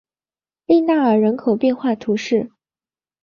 [0.65, 2.49] 利纳尔人口变化图示